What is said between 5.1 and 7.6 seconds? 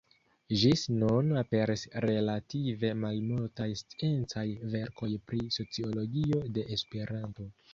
pri sociologio de Esperanto.